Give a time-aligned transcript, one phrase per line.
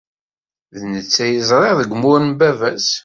[0.79, 2.89] D netta ay ẓriɣ deg umur n baba-s.